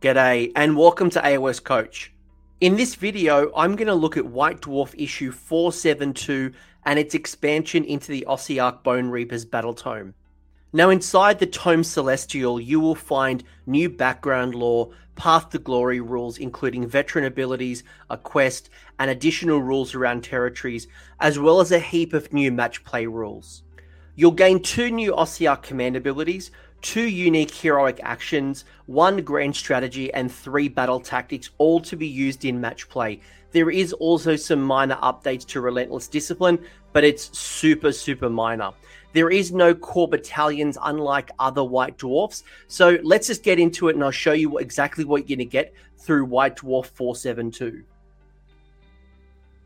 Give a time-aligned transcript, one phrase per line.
[0.00, 2.10] G'day, and welcome to AOS Coach.
[2.62, 6.52] In this video, I'm going to look at White Dwarf issue 472
[6.86, 10.14] and its expansion into the Ossiarch Bone Reapers Battle Tome.
[10.72, 16.38] Now, inside the Tome Celestial, you will find new background lore, Path to Glory rules,
[16.38, 20.88] including veteran abilities, a quest, and additional rules around territories,
[21.20, 23.64] as well as a heap of new match play rules.
[24.20, 26.50] You'll gain two new Ossiarch command abilities,
[26.82, 32.44] two unique heroic actions, one grand strategy, and three battle tactics, all to be used
[32.44, 33.22] in match play.
[33.52, 36.58] There is also some minor updates to Relentless Discipline,
[36.92, 38.72] but it's super, super minor.
[39.14, 42.44] There is no core battalions, unlike other White Dwarfs.
[42.68, 45.50] So let's just get into it and I'll show you exactly what you're going to
[45.50, 47.84] get through White Dwarf 472.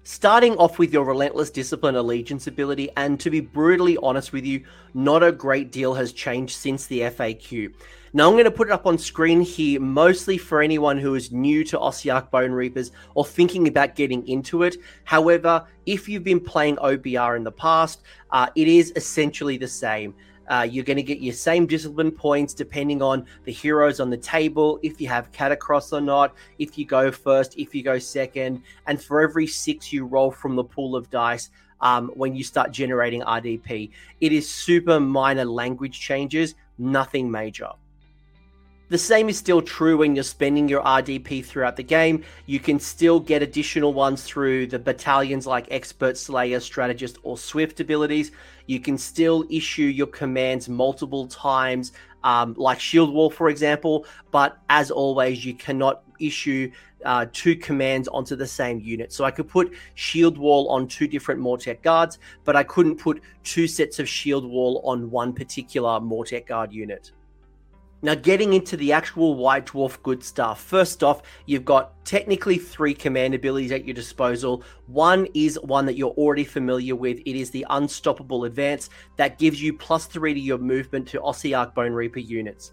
[0.06, 4.62] Starting off with your Relentless Discipline Allegiance ability, and to be brutally honest with you,
[4.92, 7.72] not a great deal has changed since the FAQ.
[8.12, 11.32] Now, I'm going to put it up on screen here, mostly for anyone who is
[11.32, 14.76] new to Ossiarch Bone Reapers or thinking about getting into it.
[15.04, 20.14] However, if you've been playing OBR in the past, uh, it is essentially the same.
[20.48, 24.16] Uh, you're going to get your same discipline points depending on the heroes on the
[24.16, 28.62] table, if you have Katakros or not, if you go first, if you go second.
[28.86, 32.70] And for every six you roll from the pool of dice, um, when you start
[32.72, 37.70] generating RDP, it is super minor language changes, nothing major.
[38.90, 42.22] The same is still true when you're spending your RDP throughout the game.
[42.44, 47.80] You can still get additional ones through the battalions like Expert, Slayer, Strategist, or Swift
[47.80, 48.30] abilities.
[48.66, 51.92] You can still issue your commands multiple times,
[52.24, 54.04] um, like Shield Wall, for example.
[54.30, 56.70] But as always, you cannot issue
[57.06, 59.14] uh, two commands onto the same unit.
[59.14, 63.22] So I could put Shield Wall on two different Mortek guards, but I couldn't put
[63.44, 67.12] two sets of Shield Wall on one particular Mortek guard unit.
[68.04, 70.60] Now, getting into the actual White Dwarf good stuff.
[70.60, 74.62] First off, you've got technically three command abilities at your disposal.
[74.88, 77.20] One is one that you're already familiar with.
[77.24, 81.72] It is the Unstoppable Advance that gives you plus three to your movement to Ossiarch
[81.72, 82.72] Bone Reaper units.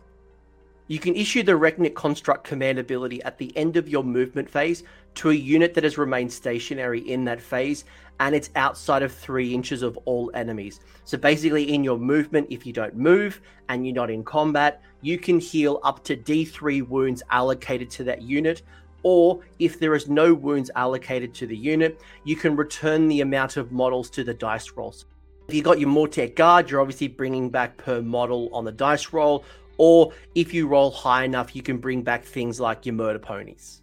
[0.91, 4.83] You can issue the Reknit Construct command ability at the end of your movement phase
[5.15, 7.85] to a unit that has remained stationary in that phase
[8.19, 10.81] and it's outside of three inches of all enemies.
[11.05, 15.17] So basically, in your movement, if you don't move and you're not in combat, you
[15.17, 18.61] can heal up to D3 wounds allocated to that unit.
[19.03, 23.55] Or if there is no wounds allocated to the unit, you can return the amount
[23.55, 25.05] of models to the dice rolls.
[25.47, 29.11] If you got your Mortek Guard, you're obviously bringing back per model on the dice
[29.11, 29.43] roll,
[29.81, 33.81] or if you roll high enough, you can bring back things like your murder ponies.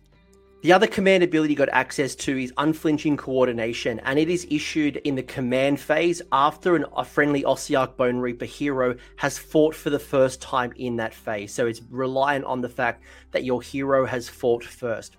[0.63, 4.99] The other command ability you got access to is unflinching coordination, and it is issued
[4.99, 9.91] in the command phase after an, a friendly Ossiarch Bone Reaper hero has fought for
[9.91, 11.53] the first time in that phase.
[11.53, 15.17] So it's reliant on the fact that your hero has fought first.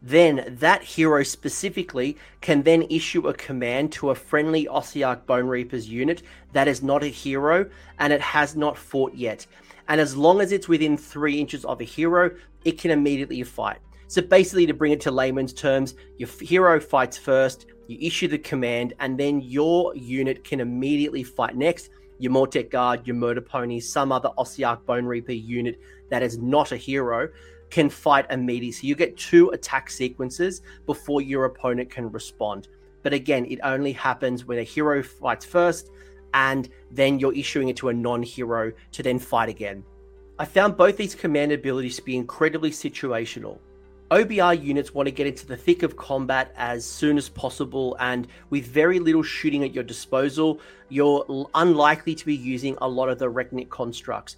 [0.00, 5.88] Then that hero specifically can then issue a command to a friendly Ossiarch Bone Reapers
[5.88, 6.22] unit
[6.52, 9.46] that is not a hero and it has not fought yet
[9.88, 12.30] and as long as it's within three inches of a hero,
[12.64, 13.78] it can immediately fight.
[14.06, 18.38] So basically, to bring it to layman's terms, your hero fights first, you issue the
[18.38, 21.90] command, and then your unit can immediately fight next.
[22.18, 25.80] Your Mortek Guard, your Murder Pony, some other Ossiarch Bone Reaper unit
[26.10, 27.28] that is not a hero
[27.70, 28.72] can fight a immediately.
[28.72, 32.68] So you get two attack sequences before your opponent can respond.
[33.02, 35.90] But again, it only happens when a hero fights first
[36.34, 39.84] and then you're issuing it to a non hero to then fight again.
[40.38, 43.58] I found both these command abilities to be incredibly situational.
[44.10, 48.26] OBR units want to get into the thick of combat as soon as possible, and
[48.50, 53.18] with very little shooting at your disposal, you're unlikely to be using a lot of
[53.18, 54.36] the Reknit constructs.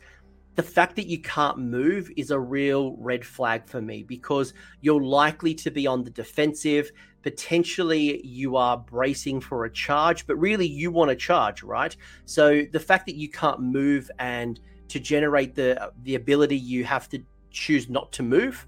[0.56, 5.02] The fact that you can't move is a real red flag for me because you're
[5.02, 6.90] likely to be on the defensive
[7.22, 11.96] potentially you are bracing for a charge, but really you want to charge, right?
[12.24, 16.84] So the fact that you can't move and to generate the uh, the ability you
[16.84, 18.66] have to choose not to move.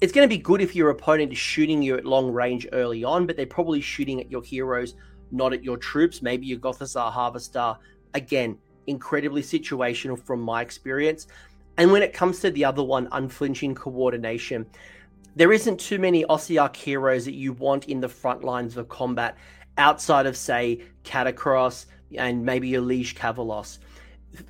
[0.00, 3.04] It's going to be good if your opponent is shooting you at long range early
[3.04, 4.94] on, but they're probably shooting at your heroes,
[5.30, 6.20] not at your troops.
[6.20, 7.76] Maybe your Gothizzar Harvester.
[8.12, 11.28] Again, incredibly situational from my experience.
[11.76, 14.66] And when it comes to the other one, unflinching coordination,
[15.36, 19.36] there isn't too many Ossiarch heroes that you want in the front lines of combat
[19.78, 21.86] outside of, say, Katakros
[22.16, 23.78] and maybe your Liege Kavalos.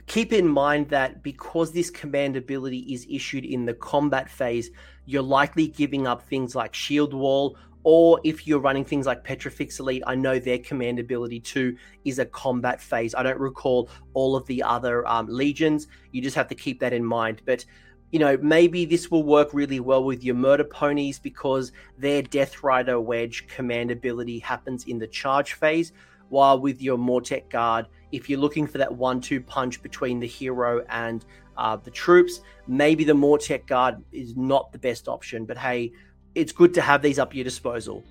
[0.06, 4.70] Keep in mind that because this command ability is issued in the combat phase,
[5.06, 9.78] you're likely giving up things like Shield Wall, or if you're running things like Petrifex
[9.78, 13.14] Elite, I know their command ability too is a combat phase.
[13.14, 15.86] I don't recall all of the other um, legions.
[16.10, 17.42] You just have to keep that in mind.
[17.44, 17.64] But
[18.10, 22.62] you know, maybe this will work really well with your murder ponies because their Death
[22.62, 25.92] Rider Wedge command ability happens in the charge phase,
[26.28, 30.84] while with your Mortek Guard, if you're looking for that one-two punch between the hero
[30.88, 31.24] and
[31.56, 35.44] uh, the troops, maybe the Mortek Guard is not the best option.
[35.44, 35.92] But hey,
[36.34, 38.04] it's good to have these up your disposal.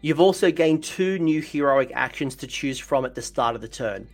[0.00, 3.68] You've also gained two new heroic actions to choose from at the start of the
[3.68, 4.06] turn.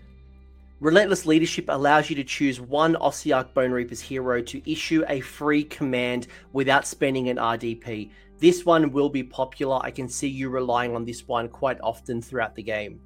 [0.80, 5.64] Relentless Leadership allows you to choose one Ossiarch Bone Reaper's hero to issue a free
[5.64, 8.10] command without spending an RDP.
[8.38, 9.78] This one will be popular.
[9.82, 13.00] I can see you relying on this one quite often throughout the game.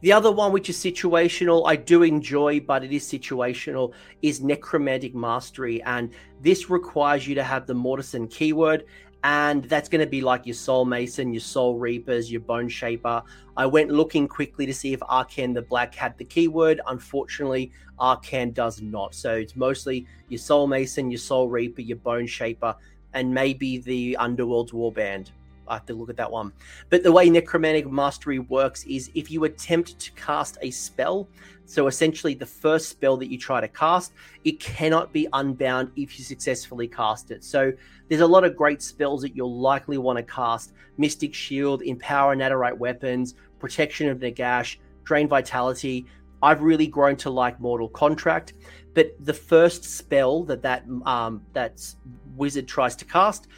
[0.00, 3.92] The other one, which is situational, I do enjoy, but it is situational,
[4.22, 5.82] is Necromantic Mastery.
[5.82, 6.10] And
[6.40, 8.84] this requires you to have the Mortisan keyword
[9.24, 13.22] and that's going to be like your Soul Mason, your Soul Reapers, your Bone Shaper.
[13.56, 16.80] I went looking quickly to see if Arkhan the Black had the keyword.
[16.86, 19.14] Unfortunately, Arkhan does not.
[19.14, 22.76] So it's mostly your Soul Mason, your Soul Reaper, your Bone Shaper,
[23.12, 25.30] and maybe the Underworld's Warband.
[25.68, 26.52] I have to look at that one.
[26.90, 31.28] But the way Necromantic Mastery works is if you attempt to cast a spell,
[31.66, 34.12] so essentially the first spell that you try to cast,
[34.44, 37.44] it cannot be unbound if you successfully cast it.
[37.44, 37.72] So
[38.08, 42.34] there's a lot of great spells that you'll likely want to cast Mystic Shield, Empower
[42.34, 46.06] Nadirite Weapons, Protection of Nagash, Drain Vitality.
[46.42, 48.54] I've really grown to like Mortal Contract,
[48.94, 51.84] but the first spell that that um, that
[52.36, 53.48] wizard tries to cast,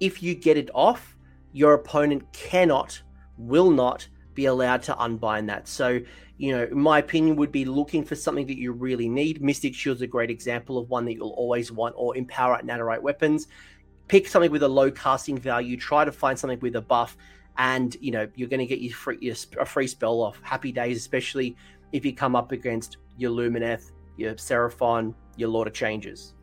[0.00, 1.16] if you get it off,
[1.52, 3.00] your opponent cannot,
[3.36, 5.66] will not be allowed to unbind that.
[5.66, 6.00] So,
[6.38, 9.42] you know, my opinion would be looking for something that you really need.
[9.42, 13.02] Mystic Shield's a great example of one that you'll always want, or Empower at Nadirite
[13.02, 13.48] Weapons.
[14.08, 17.16] Pick something with a low casting value, try to find something with a buff,
[17.58, 20.40] and, you know, you're going to get your free, your, a free spell off.
[20.42, 21.56] Happy days, especially
[21.92, 26.34] if you come up against your Lumineth, your Seraphon, your Lord of Changes.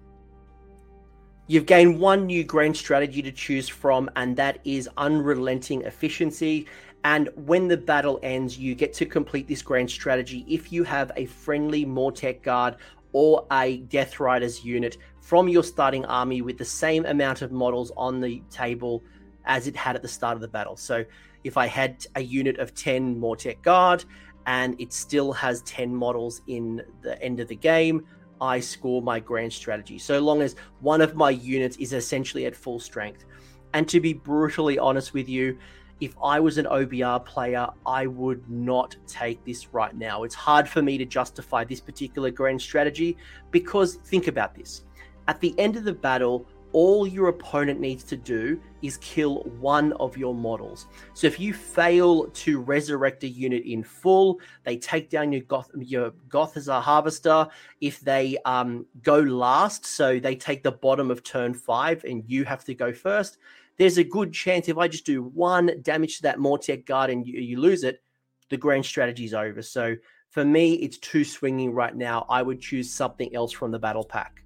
[1.50, 6.68] You've gained one new grand strategy to choose from, and that is unrelenting efficiency.
[7.06, 11.10] And when the battle ends, you get to complete this grand strategy if you have
[11.16, 12.76] a friendly Mortek Guard
[13.14, 17.94] or a Death Riders unit from your starting army with the same amount of models
[17.96, 19.02] on the table
[19.46, 20.76] as it had at the start of the battle.
[20.76, 21.06] So
[21.46, 24.04] if I had a unit of 10 Mortek Guard
[24.48, 28.06] and it still has 10 models in the end of the game,
[28.40, 32.56] I score my grand strategy, so long as one of my units is essentially at
[32.56, 33.26] full strength.
[33.74, 35.58] And to be brutally honest with you,
[36.00, 40.24] if I was an OBR player, I would not take this right now.
[40.24, 43.18] It's hard for me to justify this particular grand strategy
[43.50, 44.84] because think about this.
[45.28, 49.94] At the end of the battle, all your opponent needs to do is kill one
[49.94, 50.88] of your models.
[51.14, 55.72] So if you fail to resurrect a unit in full, they take down your Goth
[55.78, 57.48] your Gothizzar Harvester.
[57.82, 62.46] If they um, go last, so they take the bottom of turn five and you
[62.46, 63.38] have to go first,
[63.78, 67.26] there's a good chance if I just do one damage to that Mortek Guard and
[67.26, 68.02] you, you lose it,
[68.50, 69.62] the grand strategy is over.
[69.62, 69.96] So
[70.30, 72.26] for me, it's too swinging right now.
[72.30, 74.44] I would choose something else from the battle pack.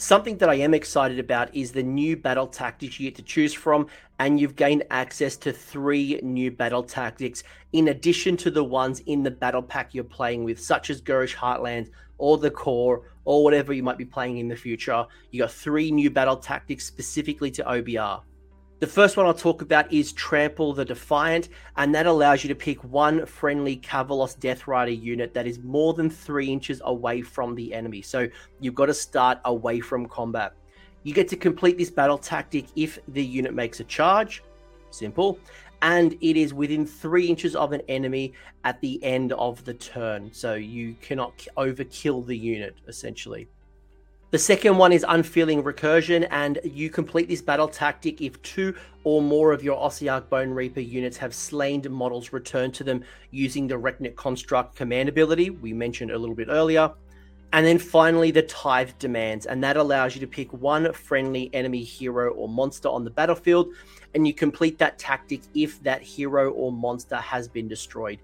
[0.00, 3.52] Something that I am excited about is the new battle tactics you get to choose
[3.52, 3.86] from,
[4.18, 7.42] and you've gained access to three new battle tactics
[7.74, 11.36] in addition to the ones in the battle pack you're playing with, such as Ghurish
[11.36, 15.04] Heartland or the Core or whatever you might be playing in the future.
[15.32, 18.22] You got three new battle tactics specifically to OBR.
[18.80, 22.54] The first one I'll talk about is Trample the Defiant, and that allows you to
[22.54, 27.54] pick one friendly Kavalos Death Rider unit that is more than three inches away from
[27.54, 28.00] the enemy.
[28.00, 28.26] So
[28.58, 30.54] you've got to start away from combat.
[31.02, 34.42] You get to complete this battle tactic if the unit makes a charge.
[34.88, 35.38] Simple.
[35.82, 38.32] And it is within three inches of an enemy
[38.64, 40.30] at the end of the turn.
[40.32, 43.46] So you cannot overkill the unit, essentially.
[44.30, 49.20] The second one is Unfeeling Recursion, and you complete this battle tactic if two or
[49.20, 53.74] more of your Ossiarch Bone Reaper units have slain models returned to them using the
[53.74, 56.92] Reknit Construct command ability we mentioned a little bit earlier.
[57.52, 61.82] And then finally, the Tithe Demands, and that allows you to pick one friendly enemy
[61.82, 63.74] hero or monster on the battlefield,
[64.14, 68.20] and you complete that tactic if that hero or monster has been destroyed.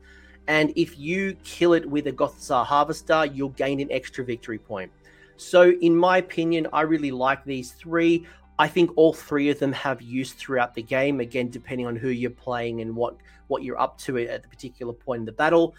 [0.47, 4.93] And if you kill it with a Gothizzar Harvester, you'll gain an extra victory point.
[5.37, 8.27] So, in my opinion, I really like these three.
[8.59, 11.21] I think all three of them have use throughout the game.
[11.21, 13.17] Again, depending on who you're playing and what
[13.49, 15.75] what you're up to at the particular point in the battle.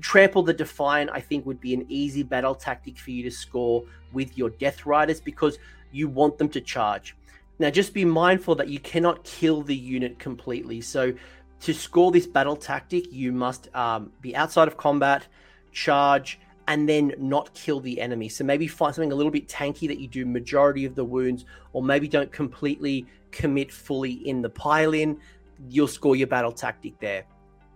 [0.00, 3.84] Trample the Defiant, I think, would be an easy battle tactic for you to score
[4.12, 5.58] with your Death Riders because
[5.90, 7.14] you want them to charge.
[7.58, 10.80] Now, just be mindful that you cannot kill the unit completely.
[10.80, 11.12] So,
[11.60, 15.26] to score this battle tactic, you must um, be outside of combat,
[15.70, 16.40] charge,
[16.72, 18.30] and then not kill the enemy.
[18.30, 21.44] So maybe find something a little bit tanky that you do majority of the wounds,
[21.74, 25.20] or maybe don't completely commit fully in the pile in.
[25.68, 27.24] You'll score your battle tactic there.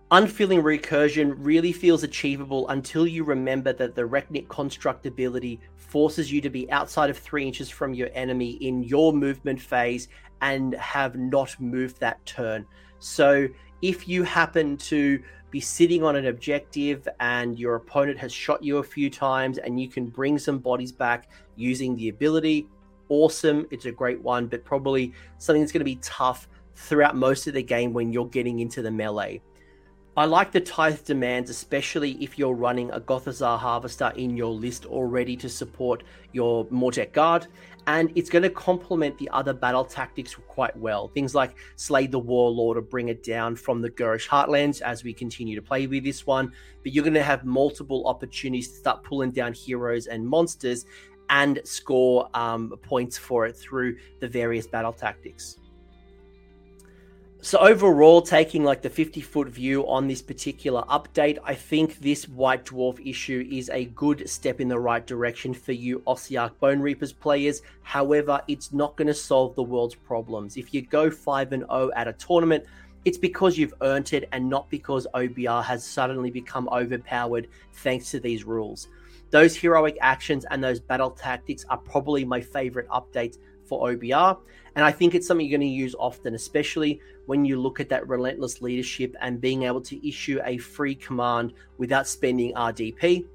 [0.09, 6.41] Unfeeling recursion really feels achievable until you remember that the Reknit construct ability forces you
[6.41, 10.07] to be outside of three inches from your enemy in your movement phase
[10.41, 12.65] and have not moved that turn.
[12.97, 13.47] So
[13.83, 18.77] if you happen to be sitting on an objective and your opponent has shot you
[18.77, 22.67] a few times and you can bring some bodies back using the ability,
[23.09, 23.65] awesome.
[23.71, 27.53] It's a great one, but probably something that's going to be tough throughout most of
[27.53, 29.41] the game when you're getting into the melee.
[30.17, 34.87] I like the tithe demands, especially if you're running a Gothizzar Harvester in your list
[34.87, 37.45] already to support your Mortek Guard,
[37.85, 41.07] and it's going to complement the other battle tactics quite well.
[41.09, 45.13] Things like Slay the Warlord or bring it down from the Ghurish Heartlands as we
[45.13, 49.03] continue to play with this one, but you're going to have multiple opportunities to start
[49.03, 50.87] pulling down heroes and monsters
[51.29, 55.57] and score um, points for it through the various battle tactics.
[57.41, 62.27] So overall, taking like the 50 foot view on this particular update, I think this
[62.27, 66.79] White Dwarf issue is a good step in the right direction for you Ossiarch Bone
[66.79, 67.61] Reapers players.
[67.83, 70.57] However, it's not going to solve the world's problems.
[70.57, 72.65] If you go 5 and 0 at a tournament,
[73.05, 78.19] it's because you've earned it and not because OBR has suddenly become overpowered thanks to
[78.19, 78.87] these rules.
[79.29, 84.37] Those heroic actions and those battle tactics are probably my favorite updates for OBR.
[84.75, 87.89] And I think it's something you're going to use often, especially when you look at
[87.89, 93.25] that relentless leadership and being able to issue a free command without spending RDP.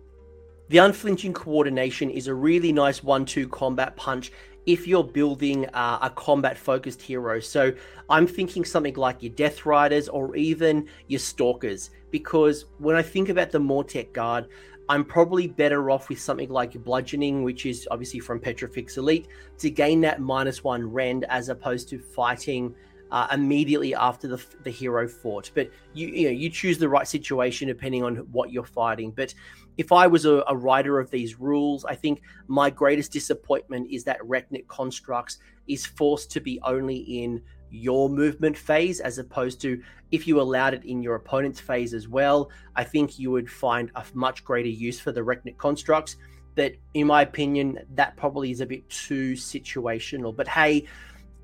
[0.68, 4.32] The unflinching coordination is a really nice one two combat punch
[4.66, 7.40] if you're building uh, a combat focused hero.
[7.40, 7.72] So
[8.08, 13.28] I'm thinking something like your Death Riders or even your Stalkers, because when I think
[13.28, 14.46] about the Mortek Guard,
[14.92, 19.70] I'm probably better off with something like bludgeoning, which is obviously from Petrifex Elite, to
[19.70, 22.75] gain that minus one rend as opposed to fighting
[23.11, 25.50] uh, immediately after the, the hero fought.
[25.54, 29.12] But you you know you choose the right situation depending on what you're fighting.
[29.12, 29.32] But
[29.78, 34.04] if I was a, a writer of these rules, I think my greatest disappointment is
[34.04, 37.40] that Reknit Constructs is forced to be only in
[37.72, 42.06] your movement phase as opposed to if you allowed it in your opponent's phase as
[42.06, 42.50] well.
[42.76, 46.16] I think you would find a much greater use for the Reknit constructs.
[46.54, 50.36] But in my opinion, that probably is a bit too situational.
[50.36, 50.86] But hey,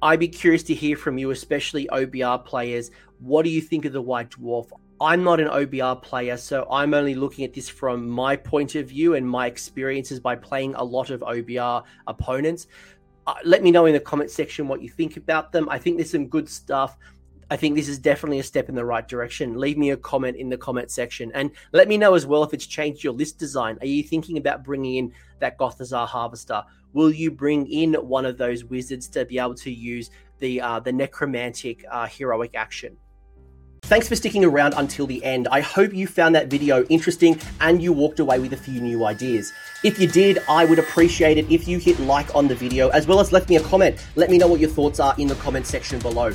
[0.03, 2.91] I'd be curious to hear from you, especially OBR players.
[3.21, 4.71] What do you think of the White Dwarf?
[5.01, 8.89] I'm not an OBR player, so I'm only looking at this from my point of
[8.89, 12.67] view and my experiences by playing a lot of OBR opponents.
[13.29, 15.69] Uh, let me know in the comment section what you think about them.
[15.69, 16.97] I think there's some good stuff.
[17.51, 19.59] I think this is definitely a step in the right direction.
[19.59, 22.55] Leave me a comment in the comment section and let me know as well if
[22.55, 23.77] it's changed your list design.
[23.83, 26.65] Are you thinking about bringing in that Gothizzar Harvester?
[26.95, 30.09] Will you bring in one of those wizards to be able to use
[30.39, 32.97] the uh, the necromantic uh, heroic action?
[33.89, 35.49] Thanks for sticking around until the end.
[35.51, 39.07] I hope you found that video interesting and you walked away with a few new
[39.07, 39.55] ideas.
[39.83, 43.07] If you did, I would appreciate it if you hit like on the video as
[43.07, 43.97] well as left me a comment.
[44.15, 46.35] Let me know what your thoughts are in the comment section below.